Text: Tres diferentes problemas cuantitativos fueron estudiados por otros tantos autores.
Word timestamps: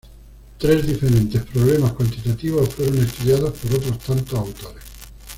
Tres 0.57 0.87
diferentes 0.87 1.43
problemas 1.43 1.91
cuantitativos 1.93 2.69
fueron 2.73 2.97
estudiados 2.97 3.55
por 3.59 3.75
otros 3.75 3.99
tantos 3.99 4.33
autores. 4.39 4.83